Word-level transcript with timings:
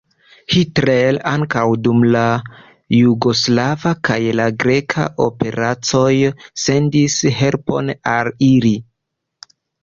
Hitler 0.51 1.17
ankoraŭ 1.31 1.65
dum 1.87 1.99
la 2.15 2.23
jugoslava 2.99 3.91
kaj 4.09 4.17
la 4.39 4.47
greka 4.63 5.05
operacoj 5.27 6.09
sendis 6.65 7.19
helpon 7.43 7.93
al 8.15 8.33
ili. 8.49 8.75